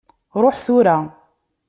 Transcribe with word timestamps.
Ṛuḥ 0.43 0.57
tura. 0.65 0.97